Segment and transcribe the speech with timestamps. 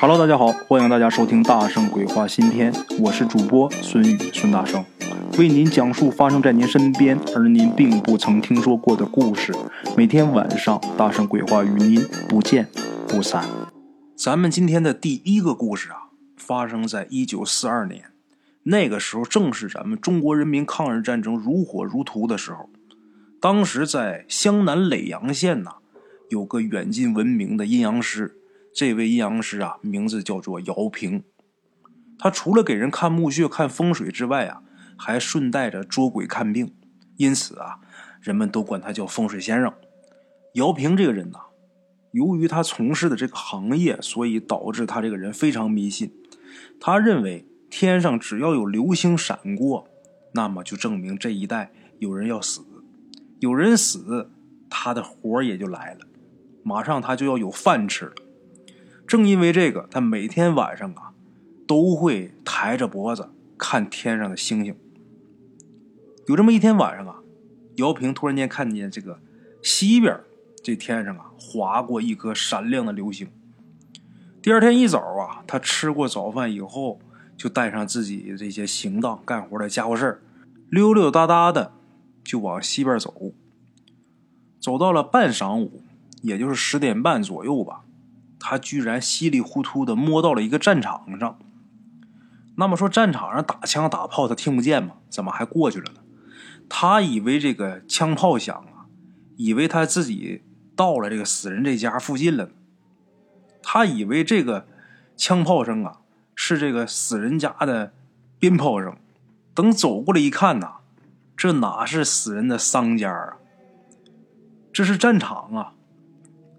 [0.00, 4.84] Hello，大家好，欢迎大家收听《大圣鬼话新篇》，我是主播孙宇孙大圣，
[5.38, 9.54] 为您讲述发生在您身边而您并不曾听说过的故事。
[9.96, 12.68] 每天晚上，大圣鬼话与您不见
[13.08, 13.44] 不散。
[14.16, 18.06] 咱们今天的第一个故事啊，发生在一九四二年，
[18.64, 22.68] 那个时候正是咱们中国人民抗日战争如火如荼的时候。
[23.40, 25.76] 当时在湘南耒阳县呐，
[26.30, 28.36] 有个远近闻名的阴阳师。
[28.74, 31.22] 这位阴阳师啊，名字叫做姚平。
[32.18, 34.64] 他除了给人看墓穴、看风水之外啊，
[34.98, 36.74] 还顺带着捉鬼看病，
[37.16, 37.78] 因此啊，
[38.20, 39.72] 人们都管他叫风水先生。
[40.54, 41.38] 姚平这个人呐，
[42.10, 46.12] 由于他从事的这个行业，所以导致他这个人非常迷信。
[46.80, 49.86] 他认为天上只要有流星闪过，
[50.32, 51.70] 那么就证明这一带
[52.00, 52.62] 有人要死。
[53.38, 54.30] 有人死，
[54.68, 56.00] 他的活也就来了，
[56.64, 58.14] 马上他就要有饭吃了。
[59.06, 61.12] 正因为这个，他每天晚上啊，
[61.66, 64.76] 都会抬着脖子看天上的星星。
[66.26, 67.20] 有这么一天晚上啊，
[67.76, 69.20] 姚平突然间看见这个
[69.62, 70.20] 西边
[70.62, 73.28] 这天上啊，划过一颗闪亮的流星。
[74.40, 77.00] 第二天一早啊，他吃过早饭以后，
[77.36, 80.22] 就带上自己这些行当、干活的家伙事儿，
[80.68, 81.72] 溜溜达达的。
[82.24, 83.34] 就往西边走，
[84.58, 85.82] 走到了半晌午，
[86.22, 87.83] 也就是十点半左右吧，
[88.46, 91.38] 他居然稀里糊涂的摸到了一个战场上。
[92.56, 94.96] 那么说战场上打枪打炮他听不见吗？
[95.08, 96.00] 怎么还过去了呢？
[96.68, 98.84] 他以为这个枪炮响啊，
[99.36, 100.42] 以为他自己
[100.76, 102.50] 到了这个死人这家附近了。
[103.62, 104.66] 他以为这个
[105.16, 106.00] 枪炮声啊
[106.34, 107.94] 是这个死人家的
[108.38, 108.94] 鞭炮声。
[109.54, 110.74] 等走过来一看呐。
[111.34, 113.38] 这哪是死人的丧家啊？
[114.70, 115.72] 这是战场啊！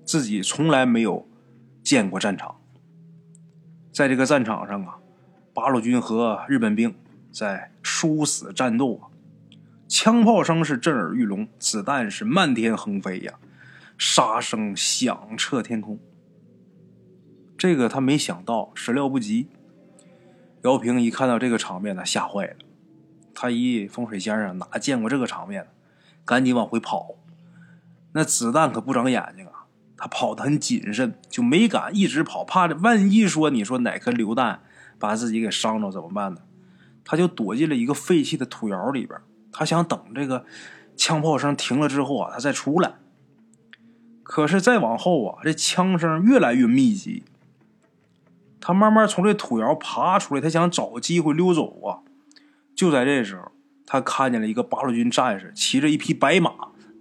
[0.04, 1.28] 自己从来没有
[1.86, 2.60] 见过战场。
[3.94, 4.98] 在这个战场上啊，
[5.54, 6.94] 八路军和日本兵
[7.32, 9.08] 在殊死战斗啊，
[9.88, 13.36] 枪炮声是震耳欲聋，子弹是漫天横飞呀，
[13.98, 15.98] 杀声响彻天空。
[17.58, 19.48] 这个他没想到，始料不及。
[20.64, 22.56] 姚平一看到这个场面呢，吓坏了。
[23.34, 25.68] 他一风水先生哪见过这个场面？
[26.26, 27.16] 赶紧往回跑。
[28.14, 29.55] 那子弹可不长眼睛啊！
[29.98, 34.62] 他跑得很谨慎，就没敢一直跑，怕万一说你说哪颗榴弹
[35.00, 36.42] 把自己给伤着怎么办呢？
[37.04, 39.20] 他就躲进了一个废弃的土窑里边。
[39.52, 40.46] 他想等这个
[40.98, 42.96] 枪炮声停了之后啊，他再出来。
[44.24, 47.24] 可是再往后啊，这枪声越来越密集。
[48.60, 52.02] 他慢慢从这土窑爬出来，他想找机会溜走啊。
[52.76, 53.52] 就在这时候，
[53.86, 56.52] 他看见了一个八路军战士骑着一匹白马，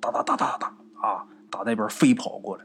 [0.00, 2.64] 哒哒哒哒哒啊，打那边飞跑过来。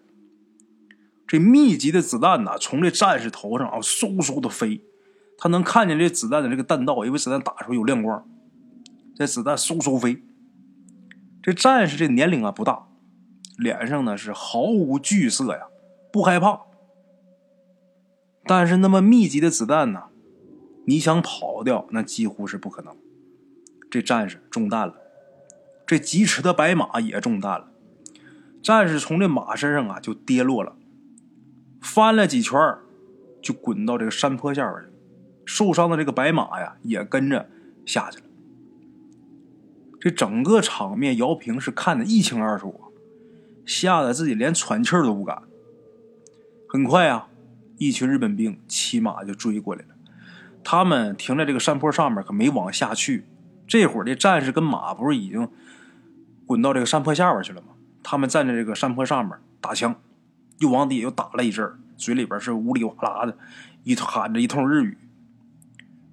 [1.30, 4.82] 这密集的子弹呢，从这战士头上啊，嗖嗖的飞。
[5.38, 8.28] 他能看见这子弹的这个弹道，因为子弹打出有亮光。
[9.16, 10.24] 这子弹嗖嗖飞。
[11.44, 12.88] 这战士这年龄啊不大，
[13.60, 15.68] 脸上呢是毫无惧色呀，
[16.12, 16.62] 不害怕。
[18.46, 20.06] 但是那么密集的子弹呢？
[20.88, 22.98] 你想跑掉，那几乎是不可能。
[23.92, 24.96] 这战士中弹了，
[25.86, 27.68] 这疾驰的白马也中弹了。
[28.64, 30.76] 战士从这马身上啊就跌落了，
[31.82, 32.60] 翻了几圈
[33.42, 34.90] 就滚到这个山坡下边去。
[35.46, 37.50] 受伤的这个白马呀也跟着
[37.86, 38.26] 下去了。
[40.00, 42.94] 这整个场面，姚平是看得一清二楚，
[43.66, 45.42] 吓得自己连喘气都不敢。
[46.68, 47.28] 很快啊，
[47.78, 49.96] 一群日本兵骑马就追过来了。
[50.64, 53.26] 他们停在这个山坡上面，可没往下去。
[53.68, 55.50] 这会儿的战士跟马不是已经
[56.46, 57.70] 滚到这个山坡下边去了吗？
[58.04, 59.96] 他们站在这个山坡上面打枪，
[60.60, 63.38] 又往底下又打了一阵嘴里边是呜里哇啦的，
[63.84, 64.98] 一喊着一通日语。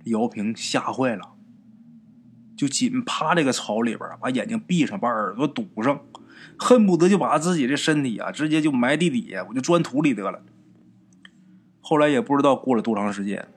[0.05, 1.34] 姚平吓坏了，
[2.57, 6.01] 就紧趴这个草里边，把眼睛闭上，把耳朵堵上，
[6.57, 10.41] 恨不得就把自己的身体啊直接就埋地底下，我就钻土里得了。
[11.81, 13.48] 后来也不知道过了多长时间。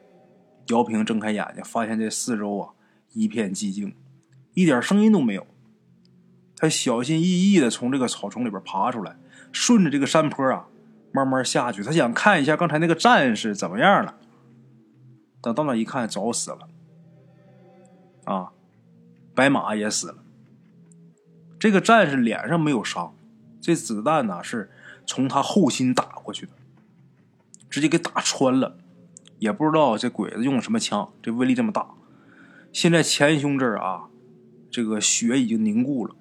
[0.68, 2.69] 姚平睁开眼睛，发现这四周啊
[3.13, 3.95] 一片寂静，
[4.53, 5.45] 一点声音都没有。
[6.56, 9.15] 他小心翼翼的从这个草丛里边爬出来，
[9.51, 10.68] 顺着这个山坡啊
[11.11, 11.83] 慢慢下去。
[11.83, 14.15] 他想看一下刚才那个战士怎么样了。
[15.41, 16.67] 等到那一看，早死了。
[18.25, 18.51] 啊，
[19.33, 20.17] 白马也死了。
[21.57, 23.15] 这个战士脸上没有伤，
[23.59, 24.69] 这子弹呢是
[25.06, 26.51] 从他后心打过去的，
[27.69, 28.77] 直接给打穿了。
[29.39, 31.88] 也不知道这鬼子用的什么枪，这威力这么大。
[32.73, 34.09] 现在前胸这儿啊，
[34.69, 36.13] 这个血已经凝固了，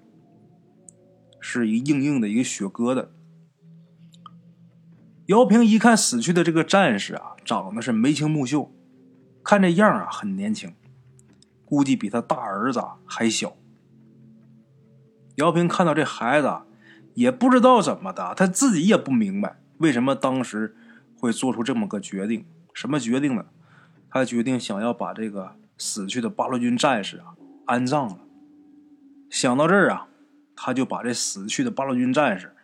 [1.41, 3.09] 是一个硬硬的一个血疙瘩。
[5.29, 8.73] 姚平一看死去的这个战士啊，长得是眉清目秀，
[9.45, 10.75] 看这样啊很年轻，
[11.67, 13.55] 估计比他大儿子还小。
[15.35, 16.63] 姚平看到这孩子，
[17.13, 20.75] 也不知道怎么的，他自己也不明白为什么当时
[21.21, 22.47] 会做出这么个决定。
[22.73, 23.45] 什么决定呢？
[24.09, 27.35] 他决定想要把这个死去的八路军战士啊
[27.67, 28.21] 安葬了。
[29.29, 30.09] 想到这儿啊，
[30.57, 32.55] 他就把这死去的八路军战士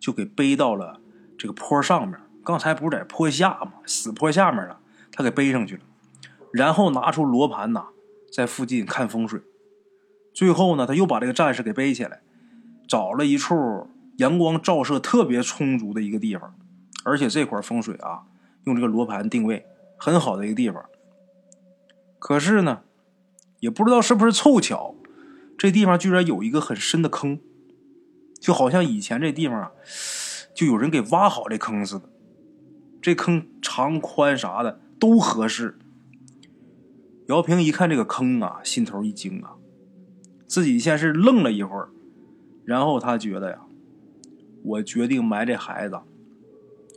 [0.00, 1.02] 就给背到了
[1.38, 2.18] 这个坡上面。
[2.44, 3.74] 刚才不是在坡下吗？
[3.86, 4.80] 死坡下面了，
[5.12, 5.82] 他给背上去了。
[6.52, 7.88] 然后拿出罗盘呐，
[8.32, 9.42] 在附近看风水。
[10.32, 12.22] 最后呢，他又把这个战士给背起来，
[12.88, 16.54] 找了一处阳光照射特别充足的一个地方，
[17.04, 18.22] 而且这块风水啊，
[18.64, 19.66] 用这个罗盘定位
[19.98, 20.82] 很好的一个地方。
[22.18, 22.80] 可是呢，
[23.60, 24.94] 也不知道是不是凑巧。
[25.58, 27.40] 这地方居然有一个很深的坑，
[28.40, 29.72] 就好像以前这地方啊，
[30.58, 32.10] 就有人给挖好这坑似的。
[33.00, 35.78] 这坑长宽啥的都合适。
[37.28, 39.54] 姚平一看这个坑啊，心头一惊啊，
[40.48, 41.90] 自己先是愣了一会儿，
[42.64, 43.60] 然后他觉得呀，
[44.64, 46.00] 我决定埋这孩子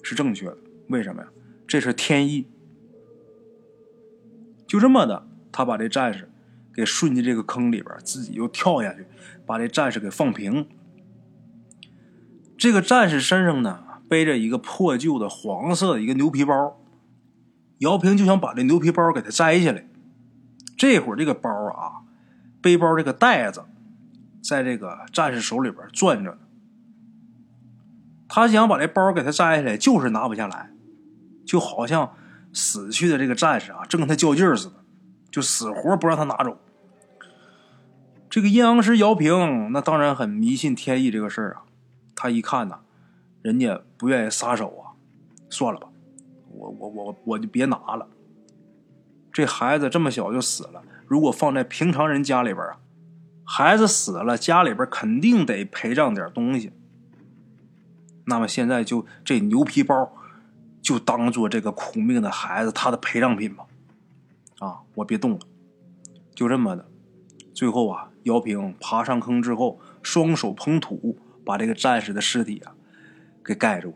[0.02, 0.58] 是正确的。
[0.88, 1.30] 为什么呀？
[1.68, 2.48] 这是天意。
[4.66, 6.28] 就这么的，他把这战士。
[6.74, 9.06] 给顺进这个坑里边，自己又跳下去，
[9.46, 10.66] 把这战士给放平。
[12.62, 16.80] 这个战士身上呢背着一个破旧的黄色的一个牛皮包，
[17.80, 19.88] 姚平就想把这牛皮包给他摘下来。
[20.78, 22.06] 这会儿这个包啊，
[22.62, 23.64] 背包这个袋子，
[24.44, 26.38] 在这个战士手里边攥着。
[28.30, 30.70] 他想把这包给他摘下来，就是拿不下来，
[31.44, 32.14] 就好像
[32.54, 34.76] 死去的这个战士啊，正跟他较劲似的。
[35.32, 36.60] 就死活不让他拿走。
[38.30, 41.64] 这个阴阳师姚平，那当然很迷信天意这个事儿啊。
[42.22, 42.82] 他一看呐，
[43.42, 44.94] 人家不愿意撒手啊，
[45.50, 45.88] 算了吧，
[46.52, 48.08] 我我我我就别拿了。
[49.34, 52.78] 这孩子这么小就死了，如果放在平常人家里边啊，
[53.44, 56.72] 孩子死了，家里边肯定得陪葬点东西。
[58.26, 60.14] 那么现在就这牛皮包，
[60.80, 63.66] 就当做这个苦命的孩子他的陪葬品吧。
[64.60, 64.82] 啊！
[64.94, 65.40] 我别动了，
[66.36, 66.86] 就这么的。
[67.52, 72.74] 最后啊，姚平爬上坑之后，双手捧土，把这个战士的尸体啊
[73.44, 73.96] 给盖住了。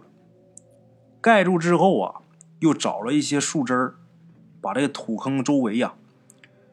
[1.21, 2.21] 盖住之后啊，
[2.59, 3.95] 又找了一些树枝儿，
[4.61, 5.93] 把这个土坑周围呀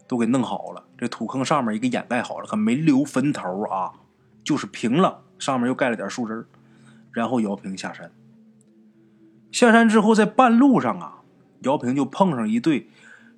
[0.06, 0.84] 都给弄好了。
[0.98, 3.92] 这土坑上面也给掩盖好了，可没留坟头啊，
[4.44, 5.22] 就是平了。
[5.38, 6.46] 上面又盖了点树枝儿，
[7.10, 8.12] 然后姚平下山。
[9.50, 11.22] 下山之后，在半路上啊，
[11.62, 12.88] 姚平就碰上一对。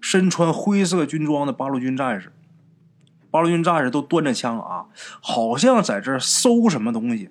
[0.01, 2.31] 身穿灰色军装的八路军战士，
[3.35, 4.87] 八路军战士都端着枪啊，
[5.21, 7.31] 好像在这搜什么东西。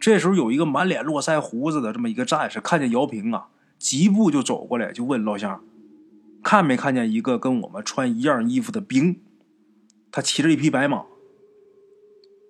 [0.00, 3.46] 这时候有一个满脸络腮胡子的这么一个战士，看见姚平啊，
[3.78, 5.62] 疾步就走过来，就问老乡
[6.42, 9.20] ：“看没看见一个跟我们穿一样衣服的兵？
[10.10, 11.04] 他骑着一匹白马。”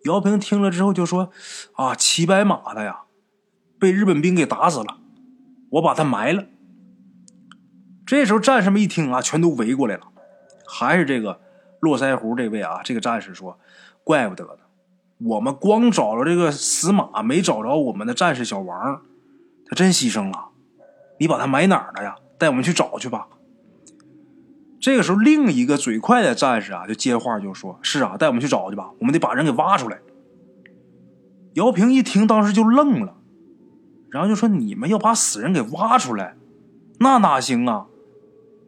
[0.06, 1.31] 姚平听了之后就说
[1.76, 3.02] ：“啊，骑白马的呀，
[3.79, 4.96] 被日本兵给打死了，
[5.73, 6.46] 我把他埋了。”
[8.08, 10.08] 这时候，战士们一听啊，全都围过来了。
[10.67, 11.43] 还是这个
[11.82, 13.58] 络腮胡这位啊，这个战士说
[14.05, 14.61] ：“怪不得呢，
[15.19, 19.02] 我们光找着这个死马，没找着我们的战士小王，
[19.67, 20.50] 他真牺牲了。
[21.19, 22.14] 你把他埋哪儿了呀？
[22.38, 23.26] 带我们去找去吧。”
[24.81, 29.98] 这个时候，另一个嘴快的战士啊，就接话就说：“是啊，带我们去找去吧，我们得把人给挖出来。”
[31.55, 33.17] 姚平一听，当时就愣了，
[34.08, 36.36] 然后就说：“你们要把死人给挖出来，
[37.01, 37.86] 那哪行啊？”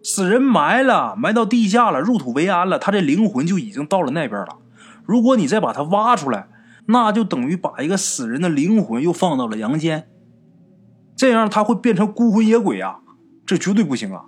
[0.05, 4.59] 死人埋了，埋到地下了，入土为安了，他这灵魂就已经到了那边了。
[5.05, 6.47] 如果你再把他挖出来，
[6.87, 10.07] 那就等于把一个死人的灵魂又放到了阳间，
[11.17, 13.01] 这样他会变成孤魂野鬼啊，
[13.47, 14.27] 这绝对不行啊！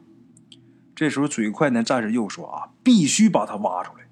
[0.95, 4.05] 这时候嘴快的战士又说啊，必须把他挖出来。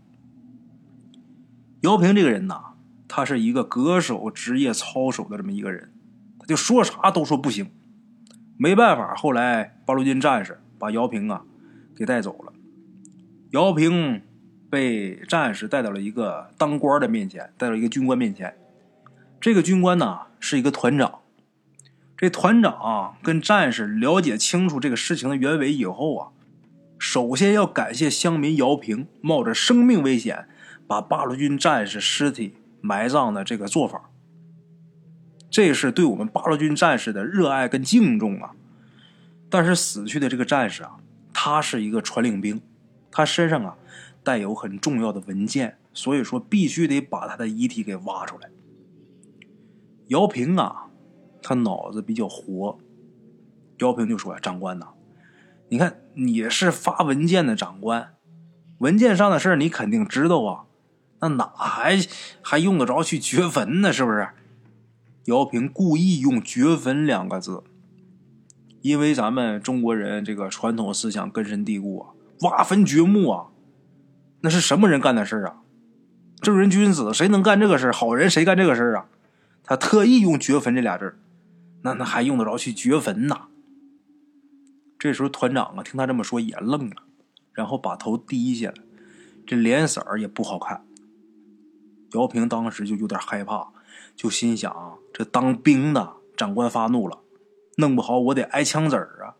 [1.80, 2.74] 姚平这个人呐，
[3.08, 5.90] 他是一个恪守职业操守的这么一个人，
[6.38, 7.70] 他就说啥都说不行。
[8.58, 11.42] 没办法，后来八路军战士把姚平啊。
[11.96, 12.52] 给带走了，
[13.50, 14.22] 姚平
[14.68, 18.56] 被战士带到了一个当官的面前，带到一个军官面前。
[19.40, 21.20] 这个军官呢是一个团长。
[22.16, 26.28] 这团长跟战士了解清楚这个事情的原委以后啊，
[26.98, 30.48] 首先要感谢乡民姚平冒着生命危险
[30.86, 34.10] 把八路军战士尸体埋葬的这个做法。
[35.50, 38.52] 这是对我们八路军战士的热爱跟敬重啊。
[39.50, 40.96] 但是死去的这个战士啊。
[41.44, 42.62] 他是一个传令兵，
[43.10, 43.76] 他身上啊
[44.22, 48.48] 带有很重要的文件，所以说必须得把他的遗体给挖出来。
[50.06, 50.86] 姚平啊，
[51.42, 52.78] 他脑子比较活，
[53.76, 54.94] 姚平就说呀：“长官呐，
[55.68, 58.14] 你看你是发文件的长官，
[58.78, 60.64] 文件上的事儿你肯定知道啊，
[61.20, 61.98] 那哪还
[62.40, 63.92] 还用得着去掘坟呢？
[63.92, 64.30] 是不是？”
[65.28, 67.62] 姚平故意用“掘坟”两个字，
[68.84, 72.12] 因为咱们中国人这个传统思想根深蒂固啊，
[72.42, 73.46] 挖坟掘墓啊，
[74.42, 75.62] 那是什么人干的事儿啊？
[76.42, 77.92] 正人君子谁能干这个事儿？
[77.94, 79.06] 好人谁干这个事儿啊？
[79.62, 81.16] 他特意用“掘坟”这俩字儿，
[81.80, 83.48] 那那还用得着去掘坟呐？
[84.98, 86.96] 这时候团长啊，听他这么说也愣了，
[87.54, 88.74] 然后把头低下了，
[89.46, 90.84] 这脸色儿也不好看。
[92.12, 93.68] 姚平当时就有点害怕，
[94.14, 97.20] 就心想：这当兵的长官发怒了，
[97.76, 99.36] 弄不好我得挨枪子儿啊！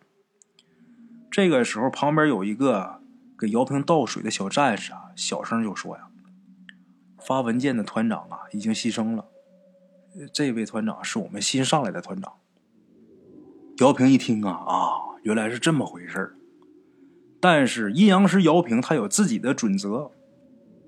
[1.31, 3.01] 这个时候，旁边有一个
[3.39, 6.09] 给姚平倒水的小战士啊，小声就说：“呀，
[7.19, 9.27] 发文件的团长啊，已经牺牲了。”
[10.33, 12.35] 这位团长是我们新上来的团长。
[13.79, 16.37] 姚平一听啊啊，原来是这么回事儿
[17.41, 20.13] 但是阴阳师姚平他有自己的准则，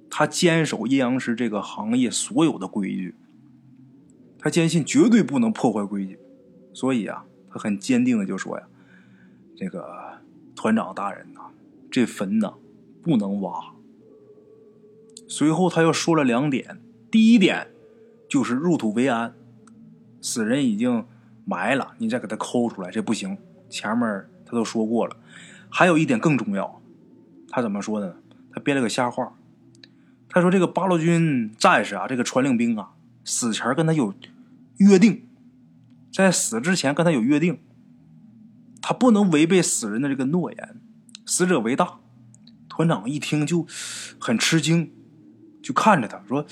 [0.08, 3.16] 他坚守阴阳师这个行业所有的规矩，
[4.38, 6.20] 他坚信绝对不能破坏规矩，
[6.72, 7.26] 所以啊，
[7.56, 8.66] 他很坚定的就说呀
[9.56, 10.18] ：“这个
[10.54, 11.40] 团长大人呐，
[11.90, 12.52] 这坟呐
[13.02, 13.72] 不能挖。”
[15.26, 16.78] 随后他又说了两点，
[17.10, 17.68] 第一点。
[18.28, 19.34] 就是入土为安，
[20.20, 21.06] 死人已经
[21.44, 23.38] 埋了，你再给他抠出来，这不行。
[23.70, 25.16] 前面他都说过了。
[25.70, 26.82] 还有一点更重要，
[27.48, 28.16] 他怎么说的呢？
[28.52, 29.32] 他编了个瞎话。
[30.28, 32.90] 他说这个八路军战士啊，这个传令兵啊，
[33.24, 34.12] 死前跟他有
[34.78, 35.25] 约定，
[36.24, 37.60] 在死之前跟他有约定，
[38.80, 40.80] 他不能违背死人的这个诺言。
[41.26, 41.98] 死者为大。
[42.68, 43.66] 团长一听就
[44.18, 44.92] 很吃惊，
[45.62, 46.46] 就看着他说。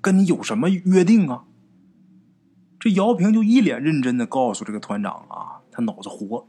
[0.00, 1.44] 跟你有什么约定啊？
[2.78, 6.46] 这姚平就一脸认真的告诉这个团长啊，他脑子活。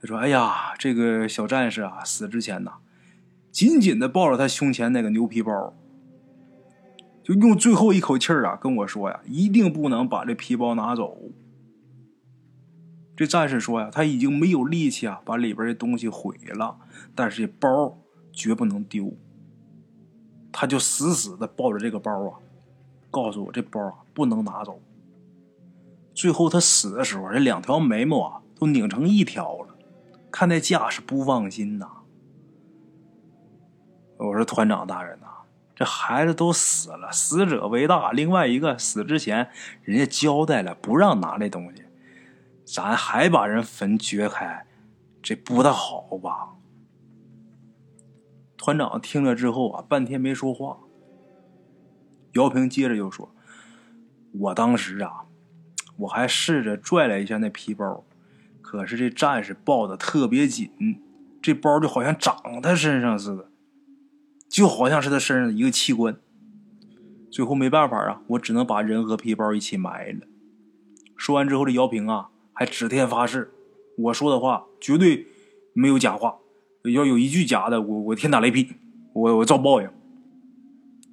[0.00, 2.74] 他说：“哎呀，这个小战士啊，死之前呐，
[3.50, 5.74] 紧紧的抱着他胸前那个牛皮包，
[7.28, 11.18] 就用最后一口气儿啊跟我说呀，一定不能把这皮包拿走。”
[13.14, 16.78] 这战士说呀，他已经没有力气啊把里边的东西毁了，
[17.14, 17.98] 但是这包
[18.32, 19.12] 绝不能丢。
[20.50, 22.40] 他就死死的抱着这个包啊。
[23.10, 24.80] 告诉我这包啊不能拿走。
[26.14, 29.74] 最后他死的时候，这两条眉毛啊都拧成一条了，
[30.30, 31.88] 看那架势不放心呐。
[34.16, 35.26] 我说团长大人呐，
[35.78, 38.10] 这孩子都死了，死者为大。
[38.10, 39.48] 另外一个死之前，
[39.84, 41.84] 人家交代了不让拿那东西，
[42.64, 44.66] 咱还把人坟掘开，
[45.22, 46.54] 这不大好吧？
[48.56, 50.78] 团长听了之后啊，半天没说话。
[52.32, 53.32] 姚平接着又说
[54.34, 55.26] ：“我当时啊，
[55.98, 58.04] 我还试着拽了一下那皮包，
[58.60, 60.72] 可是这战士抱的特别紧，
[61.40, 63.47] 这包就好像长他身上似的，
[64.48, 66.16] 就好像是他身上的一个器官。
[67.30, 70.26] 最后没办法啊，我只能把人和皮包一起埋了。”
[71.16, 73.52] 说完之后，这姚平啊还指天发誓
[73.98, 75.26] ：“我说的话绝对
[75.74, 76.38] 没有假话，
[76.84, 78.72] 要有一句假的，我我天打雷劈，
[79.12, 79.90] 我我遭报应。”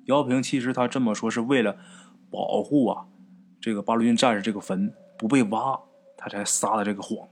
[0.06, 1.78] 姚平其实他这么说是为了
[2.30, 3.08] 保护啊，
[3.60, 5.80] 这个八路军战士这个坟不被挖，
[6.16, 7.28] 他才撒的这个谎。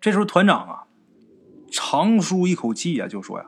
[0.00, 0.86] 这时候团长啊
[1.70, 3.46] 长舒一口气啊，就说呀：“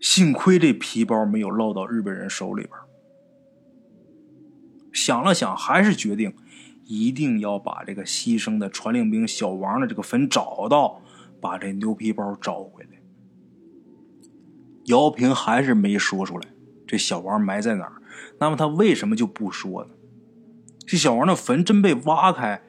[0.00, 2.72] 幸亏这皮包没有落到日本人手里边。”
[4.92, 6.34] 想了想，还是决定
[6.86, 11.02] 一定要把这个牺牲的传令兵小王的这个坟找到，
[11.40, 12.90] 把这牛皮包找回来。
[14.86, 16.48] 姚平还是没说出来，
[16.86, 18.00] 这小王埋在哪儿？
[18.40, 19.90] 那么他为什么就不说呢？
[20.86, 22.62] 这小王的坟真被挖开，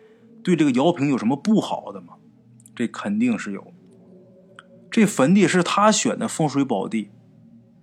[0.43, 2.15] 对这个姚平有什么不好的吗？
[2.75, 3.74] 这肯定是有。
[4.91, 7.09] 这坟地是他选的风水宝地，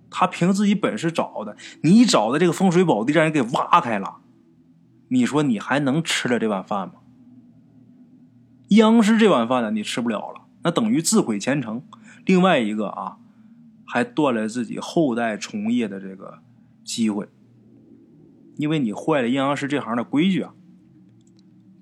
[0.09, 1.55] 他凭自己本事找的。
[1.81, 4.17] 你找的这个风水宝地让人给挖开了，
[5.09, 6.95] 你说你还能吃了这碗饭吗？
[8.69, 11.83] 央视这碗饭呢，你吃不了了，那等于自毁前程。
[12.25, 13.17] 另外一个啊。
[13.89, 16.39] 还断了自己后代从业的这个
[16.83, 17.29] 机会，
[18.57, 20.53] 因为你坏了阴阳师这行的规矩啊！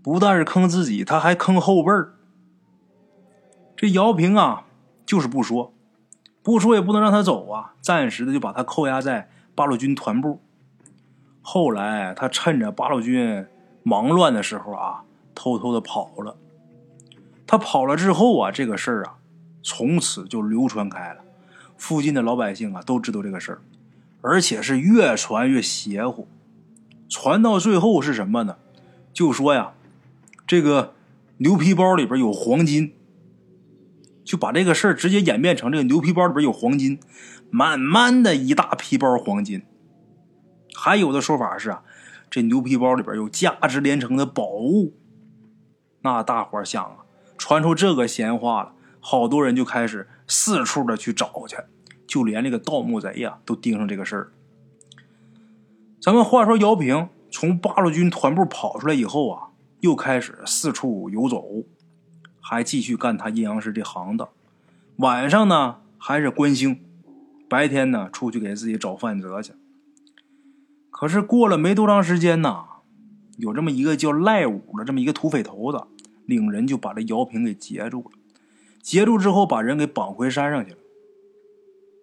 [0.03, 2.13] 不但是坑自己，他还坑后辈儿。
[3.75, 4.67] 这姚平啊，
[5.03, 5.73] 就是不说，
[6.45, 10.43] 不说也不能让他走啊，暂时的就把他扣押在八路军团部。
[11.41, 13.47] 后来他趁着八路军
[13.81, 16.37] 忙乱的时候啊，偷偷的跑了。
[17.47, 19.15] 他跑了之后啊，这个事儿啊，
[19.63, 21.21] 从此就流传开了。
[21.77, 23.61] 附近的老百姓啊都知道这个事儿，
[24.21, 26.27] 而且是越传越邪乎，
[27.09, 28.57] 传到最后是什么呢？
[29.11, 29.73] 就说呀，
[30.45, 30.93] 这个
[31.37, 32.93] 牛皮包里边有黄金，
[34.25, 36.99] 就把这个事儿直接演变成这个牛皮包里边有黄金，
[37.51, 39.61] 满满的一大皮包黄金。
[40.73, 41.83] 还有的说法是啊，
[42.29, 44.97] 这牛皮包里边有价值连城的宝物。
[46.01, 47.05] 那大伙想啊，
[47.37, 51.57] 传出这个闲话了，好多人就开始四处的去找去，
[52.07, 54.31] 就连这个盗墓贼呀都盯上这个事儿。
[56.01, 59.49] 咱们话说，姚平从八路军团部跑出来以后啊，
[59.81, 61.43] 又开始四处游走，
[62.47, 64.29] 还继续干他阴阳师这行当。
[64.97, 66.75] 晚上呢，还是观星；
[67.49, 69.53] 白天呢，出去给自己找饭辙去。
[70.91, 72.65] 可是过了没多长时间呢，
[73.37, 75.85] 有这么一个叫赖武的这么一个土匪头子。
[76.27, 78.11] 领人就把这姚平给截住了，
[78.79, 80.77] 截住之后把人给绑回山上去了。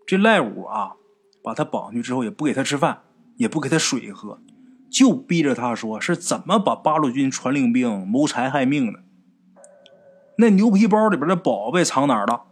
[0.04, 0.94] 这赖武啊，
[1.40, 3.02] 把他绑去之后也不给他吃饭，
[3.36, 4.40] 也不给他水喝，
[4.90, 9.04] 就逼着他说是怎么把八路军传令兵谋财害命的。
[10.42, 12.42] 那牛皮包里边的宝贝藏哪儿了？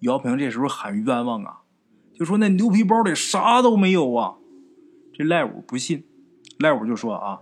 [0.00, 1.58] 姚平这时候喊冤枉啊，
[2.14, 4.36] 就说那牛皮包里啥都没有啊。
[5.12, 6.04] 这赖五不信，
[6.58, 7.40] 赖五就说啊。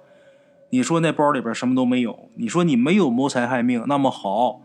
[0.70, 2.28] 你说那包里边什么都没有？
[2.34, 4.62] 你说你没有谋财害命，那么好，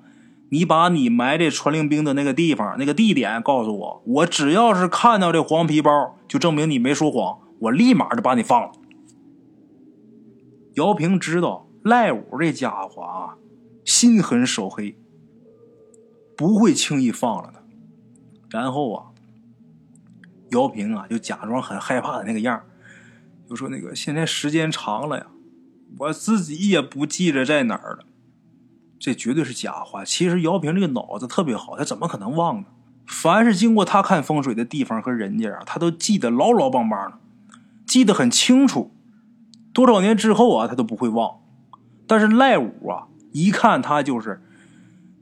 [0.49, 8.71] 你把你埋这传令兵的那个地方、那个地点告诉我，我只要是看到这黄皮包，就证明你没说谎，我立马就把你放了。
[10.73, 13.37] 姚平知道赖五这家伙啊，
[13.85, 14.97] 心狠手黑，
[16.43, 17.63] 不会轻易放了的。
[18.49, 19.05] 然后啊，
[20.49, 22.61] 姚平啊就假装很害怕的那个样
[23.47, 25.27] 就说那个现在时间长了呀。
[25.99, 28.03] 我自己也不记着在哪儿了，
[28.99, 30.03] 这绝对是假话。
[30.03, 32.65] 其实姚平这个脑子特别好，他怎么可能忘呢？
[33.05, 37.19] 凡是经过他看风水的地方和人家啊，他都记得牢牢邦邦的，
[37.85, 38.91] 记得很清楚。
[39.71, 41.39] 多少年之后啊，他都不会忘。
[42.05, 44.41] 但是赖武啊，一看他就是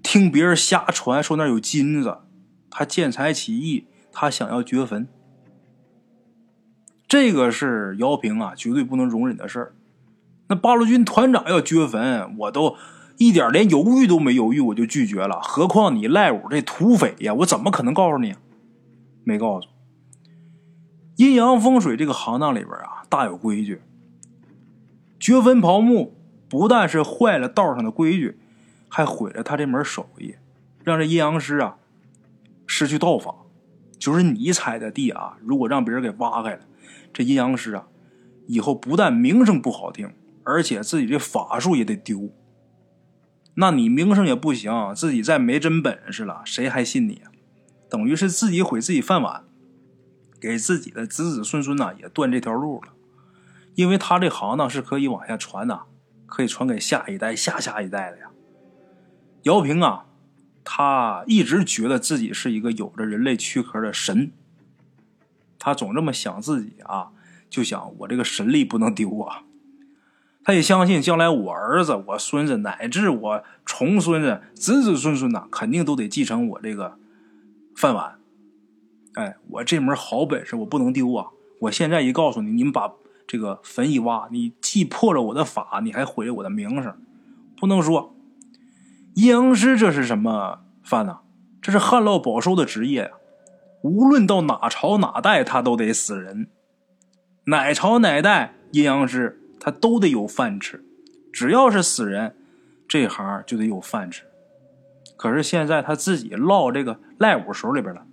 [0.03, 2.20] 听别人瞎传说那有金子，
[2.70, 5.07] 他见财起意，他想要掘坟。
[7.07, 9.75] 这个是姚平啊，绝对不能容忍的事儿。
[10.48, 12.75] 那八路军团长要掘坟，我都
[13.18, 15.40] 一点连犹豫都没犹豫，我就拒绝了。
[15.42, 18.35] 何况你赖武这土匪呀，我怎么可能告诉你？
[19.24, 19.68] 没告诉。
[21.18, 23.81] 阴阳风水这个行当里边啊，大有规矩。
[25.20, 26.18] 掘坟刨墓
[26.50, 28.40] 不但是坏了道上的规矩，
[28.93, 30.35] 还毁了他这门手艺，
[30.83, 31.77] 让这阴阳师啊
[32.67, 33.33] 失去道法。
[33.97, 36.65] 就是你踩的地啊，如果让别人给挖开了，
[37.13, 37.87] 这阴阳师啊，
[38.47, 40.11] 以后不但名声不好听。
[40.43, 42.31] 而且自己这法术也得丢，
[43.53, 47.21] 那你名声也不行，自己再没真本事了，谁还信你？
[47.87, 49.45] 等于是自己毁自己饭碗，
[50.39, 52.93] 给自己的子子孙孙呐也断这条路了。
[53.75, 55.83] 因为他这行当是可以往下传的，
[56.25, 58.31] 可以传给下一代、下下一代的呀。
[59.43, 60.05] 姚平啊，
[60.63, 64.31] 他一直觉得自己是一个有着人类躯壳的神，
[65.57, 67.09] 他总这么想自己啊，
[67.49, 69.43] 就想我这个神力不能丢啊。
[70.43, 76.97] 他也相信，将来我儿子、我孙子，乃至我重孙子、子子孙孙呐，肯定都得继承我这个
[77.75, 78.19] 饭碗。
[79.13, 81.27] 哎，我这门好本事，我不能丢啊！
[81.59, 82.91] 我现在一告诉你，你们把
[83.27, 86.95] 这个坟一挖，你既破了我的法，你还毁了我的名声，
[87.59, 88.15] 不能说。
[89.15, 91.19] 阴阳师这是什么饭呢？
[91.61, 93.11] 这是旱涝保收的职业呀！
[93.83, 96.47] 无论到哪朝哪代，他都得死人。
[97.45, 99.37] 哪朝哪代，阴阳师。
[99.63, 100.83] 他都得有饭吃，
[101.31, 102.35] 只要是死人，
[102.87, 104.24] 这行就得有饭吃。
[105.15, 108.07] 可是现在他自己落这个赖武手里边了，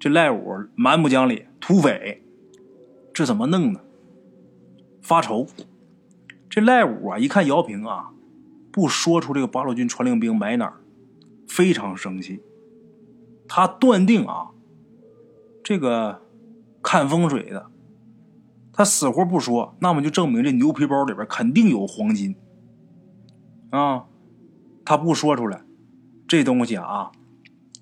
[0.00, 2.24] 这赖武蛮不讲理，土匪，
[3.14, 3.78] 这怎么弄呢？
[5.00, 5.46] 发愁。
[6.48, 8.10] 这赖武啊，一看姚平啊，
[8.72, 10.80] 不说出这个八路军传令兵埋哪儿，
[11.48, 12.40] 非常生气。
[13.48, 14.50] 他断定啊，
[15.64, 16.22] 这个
[16.82, 17.70] 看风水的。
[18.72, 22.36] 他死活不说，那么就证明这牛皮包里边肯定有黄金
[23.70, 24.06] 啊！
[24.84, 25.62] 他不说出来，
[26.26, 27.10] 这东西啊，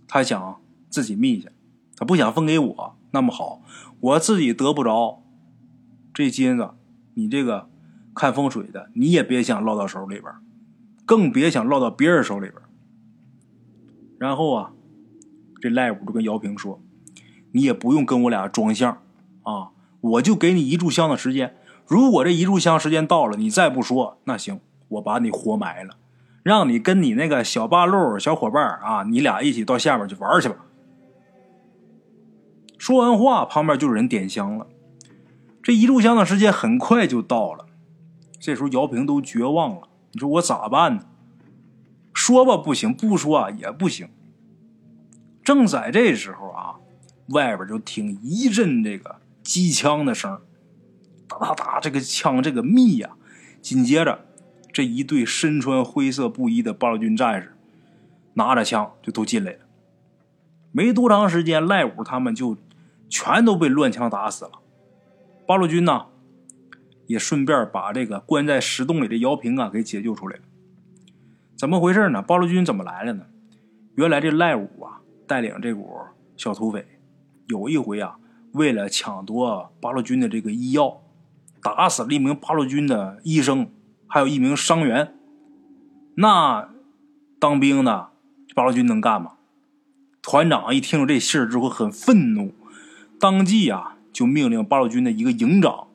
[0.08, 1.50] 他想自己密下，
[1.94, 2.96] 他不想分给我。
[3.12, 3.62] 那么好，
[4.00, 5.22] 我自己得不着
[6.12, 6.70] 这金子，
[7.14, 7.68] 你这个
[8.14, 10.32] 看风水的，你也别想落到手里边，
[11.08, 12.60] 更别想落到别人手里边。
[14.18, 14.72] 然后啊，
[15.58, 16.82] 这赖五就跟姚平说
[17.52, 19.00] ：“你也不用跟我俩装相
[19.42, 25.96] 啊。”我就给你一炷香的时间，如果这一炷香时间到了，你再不说，那行，我把你活埋了，
[26.44, 30.56] 让你跟你那个小八路小伙伴啊，你俩一起到下边去玩去吧。
[32.78, 34.68] 说完话，旁边就有人点香了。
[35.62, 37.66] 这一炷香的时间很快就到了，
[38.38, 39.88] 这时候姚平都绝望了，
[40.18, 41.02] 你说我咋办呢？
[42.12, 44.08] 说吧不行，不说啊也不行。
[45.44, 46.74] 正在这时候啊，
[47.28, 50.40] 外边就听一阵这个机枪的声
[51.28, 53.10] 哒哒哒，这个枪这个密呀。
[53.62, 54.26] 紧接着，
[54.72, 57.54] 这一队身穿灰色布衣的八路军战士，
[58.34, 59.58] 拿着枪就都进来了。
[60.72, 62.56] 没多长时间，赖五他们就
[63.08, 64.52] 全都被乱枪打死了。
[65.46, 66.06] 八路军呢，
[67.08, 70.42] 也顺便把这个关在石洞里的姚平啊给解救出来了。
[71.56, 72.22] 怎么回事呢？
[72.22, 73.24] 八路军怎么来了呢？
[73.96, 75.90] 原来这赖五啊带领这股
[76.36, 76.86] 小土匪，
[77.48, 78.18] 有一回啊，
[78.52, 81.02] 为了抢夺八路军的这个医药。
[81.60, 83.68] 打死了一名八路军的医生，
[84.06, 85.12] 还有一名伤员。
[86.14, 86.68] 那
[87.40, 88.10] 当兵的
[88.54, 89.32] 八路军能干吗？
[90.22, 92.54] 团长一听这信儿之后很愤怒，
[93.18, 95.87] 当即啊就命令八路军的一个营长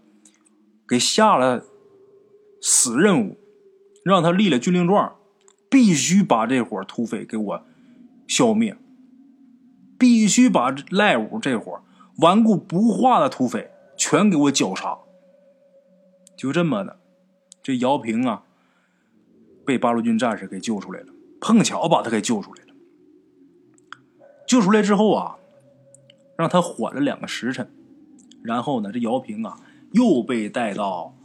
[0.93, 1.65] 给下了
[2.61, 3.35] 死任务，
[4.05, 5.15] 让他立了军令状，
[5.67, 7.63] 必须把这伙土匪给我
[8.27, 8.77] 消灭，
[9.97, 11.81] 必须把赖五这伙
[12.19, 14.99] 顽固不化的土匪全给我绞杀。
[16.37, 16.99] 就这么的，
[17.63, 18.43] 这姚平啊，
[19.65, 21.07] 被八路军战士给救出来了，
[21.41, 22.73] 碰巧把他给救出来了。
[24.45, 25.39] 救出来之后啊，
[26.37, 27.73] 让他缓了两个时辰，
[28.43, 29.57] 然后呢，这姚平啊
[29.93, 31.15] 又被带到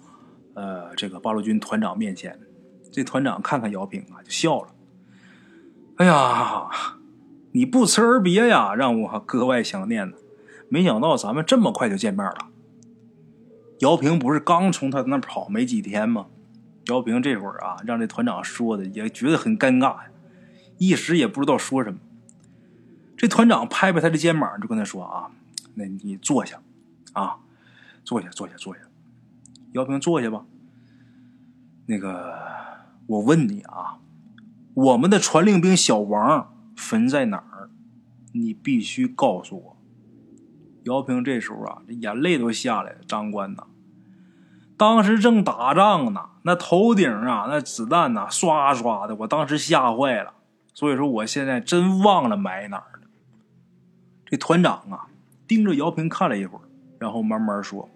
[0.55, 2.41] 呃这个八路军团长面前。
[2.91, 4.69] 这团长看看姚平啊，就笑了
[5.99, 6.69] ：“哎呀，
[7.53, 10.17] 你不辞而别呀，让我格外想念呢。
[10.71, 12.49] 没想到咱们这么快就见面了。”
[13.81, 16.27] 姚平不是刚从他那跑没几天吗？
[16.87, 20.07] 姚平这会儿啊，让这团长说的也觉得很尴尬呀，
[20.79, 21.99] 一时也不知道说什么。
[23.17, 25.31] 这团长拍拍他的肩膀，就跟他说：“啊，
[25.75, 26.61] 那你坐下，
[27.13, 27.37] 啊，
[28.09, 28.81] 坐下，坐下，坐下。”
[29.77, 30.47] 姚平坐下吧。
[31.85, 32.39] 那个，
[33.07, 33.99] 我问你啊，
[34.73, 37.69] 我们的传令兵小王坟在哪儿？
[38.33, 39.77] 你必须告诉我。
[40.85, 42.99] 姚平这时候啊，这眼泪都下来了。
[43.07, 43.65] 长官呐，
[44.79, 50.33] 当时正打仗呢，那头顶啊，那子弹呐，刷刷的，我当时吓坏了。
[50.73, 53.07] 所以说，我现在真忘了埋哪儿了。
[54.25, 55.09] 这团长啊，
[55.47, 56.63] 盯着姚平看了一会儿，
[56.99, 57.89] 然后慢慢说：“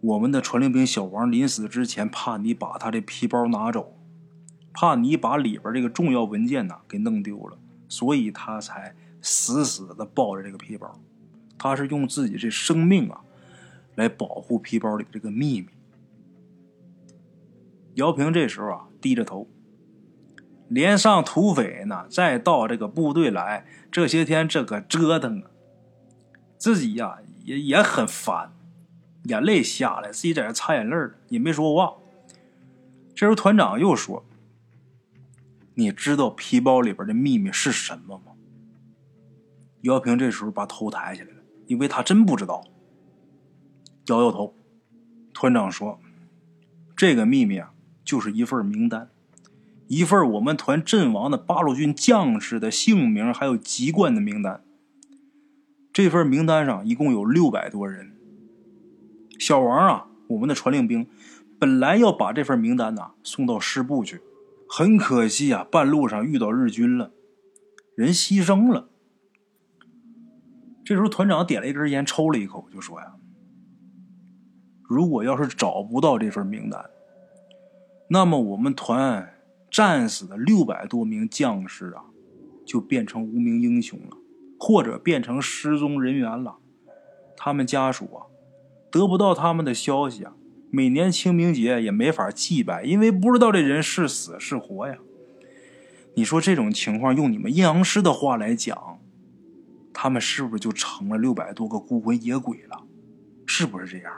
[0.00, 3.96] 我们的传令兵小王临死之前，怕你把他的皮包拿走，
[4.72, 7.58] 怕你把里边这个重要文件呐给弄丢了，
[7.88, 11.00] 所以他才死死的抱着这个皮包。”
[11.58, 13.20] 他是用自己这生命啊，
[13.94, 15.68] 来保护皮包里这个秘密。
[17.96, 19.46] 姚平这时候啊，低着头，
[20.68, 25.50] 连上土匪呢，再到这个部队来，这些天这个折腾啊，
[26.56, 28.52] 自己呀也也很烦，
[29.30, 31.94] 眼泪下来，自己在这擦眼泪呢也没说话。
[33.14, 34.24] 这时候团长又说
[35.74, 38.32] ：“你知道皮包里边的秘密是什么吗？”
[39.82, 41.34] 姚平这时候把头抬起来了。
[41.66, 42.64] 因为他真不知道，
[44.06, 44.56] 摇摇头。
[45.32, 46.00] 团长说
[46.96, 47.72] ：“这个秘密啊，
[48.04, 49.08] 就是一份名单，
[49.86, 54.64] 一份我们团阵亡的八路军将士的姓名还有籍贯的名单。
[55.92, 58.16] 这份名单上一共有六百多人。
[59.40, 61.08] 小王啊，我们的传令兵，
[61.58, 64.20] 本来要把这份名单呐送到师部去，
[64.68, 67.10] 很可惜啊，半路上遇到日军了，
[67.94, 68.90] 人牺牲了。”
[70.84, 73.14] 这时候，团长点了一根烟，抽了一口，就说：“呀，
[74.82, 76.90] 如果要是找不到这份名单，
[78.10, 79.36] 那么我们团
[79.70, 82.04] 战死的六百多名将士啊，
[82.66, 84.18] 就变成无名英雄了，
[84.58, 86.58] 或者变成失踪人员了。
[87.36, 88.26] 他们家属啊，
[88.90, 90.34] 得不到他们的消息啊，
[90.70, 94.98] 每年清明节也没法祭拜，因为不知道这人是死是活呀。
[96.14, 98.98] 你说这种情况，用你们阴阳师的话来讲。”
[99.92, 102.84] 他们是不是就成了六百多个孤魂野鬼了？
[103.44, 104.12] 是不是这样？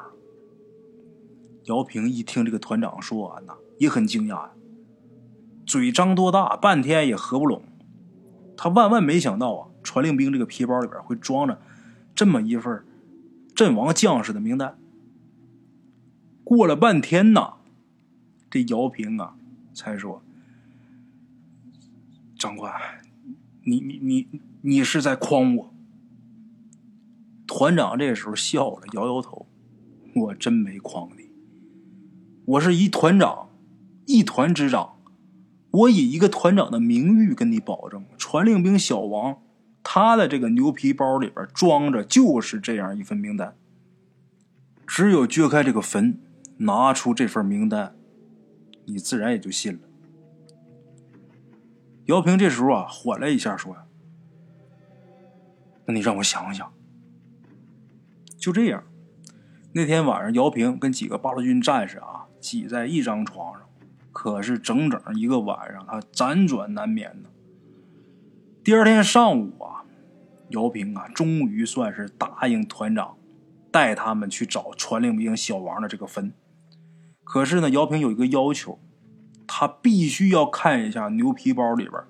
[1.65, 4.51] 姚平一听这个团长说完呐，也很惊讶呀，
[5.67, 7.63] 嘴张多大，半天也合不拢。
[8.57, 11.61] 他万万没想到啊，传令兵这个皮包里边会装着
[12.15, 12.85] 这么一份
[13.55, 14.79] 阵亡将士的名单。
[16.45, 17.55] 过了半天呢，
[18.51, 19.37] 这姚平啊
[19.73, 20.23] 才说
[22.39, 22.73] ：“长官，
[23.65, 24.27] 你你你。”
[24.65, 25.75] 你是在诓我？
[27.49, 29.45] 团长这时候笑了，摇摇头
[30.15, 31.31] ：“我真没诓你，
[32.45, 33.49] 我是一团长，
[34.07, 34.95] 一团之长，
[35.73, 39.43] 我以一个团长的名誉跟你保证，传令兵小王
[39.95, 43.55] 他的这个牛皮包里边装着就是这样一份名单。
[44.87, 46.19] 只有掘开这个坟，
[46.57, 47.95] 拿出这份名单，
[48.87, 49.81] 你自然也就信了。”
[52.09, 53.77] 姚平这时候啊，缓了一下，说
[55.85, 56.73] ：“那你让我想想。”
[58.39, 58.83] 就这样，
[59.73, 63.69] 那天晚上，姚平跟几个八路军战士啊挤在一张床上，
[64.11, 67.29] 可是整整一个晚上，他辗转难眠呢。
[68.65, 69.82] 第二天上午啊，
[70.53, 73.17] 姚平啊，终于算是答应团长，
[73.71, 76.33] 带他们去找传令兵小王的这个坟。
[77.25, 78.79] 可是呢，姚平有一个要求。
[79.55, 82.03] 他必须要看一下牛皮包里边，